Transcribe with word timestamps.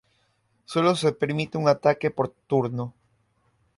Sólo 0.65 0.95
se 0.95 1.11
permite 1.11 1.59
un 1.59 1.67
ataque 1.67 2.09
por 2.09 2.29
turno. 2.47 2.95